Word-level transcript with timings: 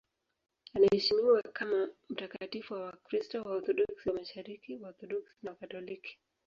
Anaheshimiwa 0.75 1.41
kama 1.41 1.89
mtakatifu 2.09 2.73
na 2.75 2.79
Wakristo 2.81 3.41
Waorthodoksi 3.43 4.09
wa 4.09 4.15
Mashariki, 4.15 4.75
Waorthodoksi 4.75 5.33
na 5.43 5.51
Wakatoliki. 5.51 6.17